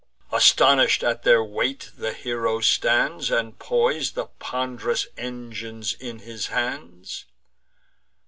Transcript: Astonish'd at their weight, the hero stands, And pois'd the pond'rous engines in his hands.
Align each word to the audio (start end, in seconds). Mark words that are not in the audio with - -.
Astonish'd 0.31 1.03
at 1.03 1.21
their 1.21 1.43
weight, 1.43 1.91
the 1.95 2.11
hero 2.11 2.59
stands, 2.59 3.29
And 3.29 3.59
pois'd 3.59 4.15
the 4.15 4.25
pond'rous 4.39 5.05
engines 5.15 5.93
in 5.93 6.17
his 6.17 6.47
hands. 6.47 7.25